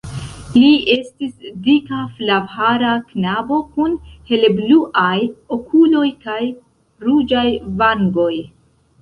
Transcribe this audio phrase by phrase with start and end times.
[0.53, 3.93] Li estis dika flavhara knabo kun
[4.31, 5.13] helebluaj
[5.59, 6.41] okuloj kaj
[7.07, 7.47] ruĝaj
[7.85, 8.33] vangoj.